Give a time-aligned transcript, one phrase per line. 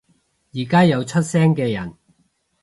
[0.55, 1.93] 而家有出聲嘅人